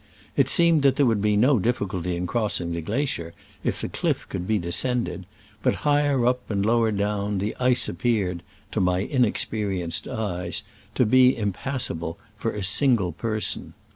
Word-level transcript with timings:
It 0.35 0.49
seemed 0.49 0.81
that 0.81 0.95
there 0.95 1.05
would 1.05 1.21
be 1.21 1.37
no 1.37 1.59
dif 1.59 1.77
ficulty 1.77 2.15
in 2.15 2.25
crossing 2.25 2.71
the 2.71 2.81
glacier 2.81 3.35
if 3.63 3.79
the 3.79 3.87
cliff 3.87 4.27
could 4.29 4.47
be 4.47 4.57
descended, 4.57 5.27
but 5.61 5.75
higher 5.85 6.25
up 6.25 6.49
and 6.49 6.65
lower 6.65 6.89
down 6.91 7.37
the 7.37 7.55
ice 7.59 7.87
appeared, 7.87 8.41
to 8.71 8.81
my 8.81 9.01
in 9.01 9.23
experienced 9.25 10.07
eyes, 10.07 10.63
to 10.95 11.05
be 11.05 11.37
impassable 11.37 12.17
for 12.35 12.51
a 12.51 12.63
single 12.63 13.11
person. 13.11 13.75